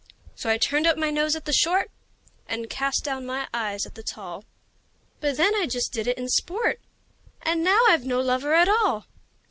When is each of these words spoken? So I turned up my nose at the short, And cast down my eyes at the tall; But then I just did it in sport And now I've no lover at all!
So 0.33 0.49
I 0.49 0.57
turned 0.57 0.87
up 0.87 0.97
my 0.97 1.11
nose 1.11 1.35
at 1.35 1.45
the 1.45 1.53
short, 1.53 1.91
And 2.47 2.71
cast 2.71 3.03
down 3.03 3.23
my 3.23 3.47
eyes 3.53 3.85
at 3.85 3.93
the 3.93 4.01
tall; 4.01 4.45
But 5.19 5.37
then 5.37 5.53
I 5.53 5.67
just 5.67 5.91
did 5.93 6.07
it 6.07 6.17
in 6.17 6.27
sport 6.27 6.79
And 7.43 7.63
now 7.63 7.79
I've 7.87 8.03
no 8.07 8.19
lover 8.19 8.55
at 8.55 8.67
all! 8.67 9.05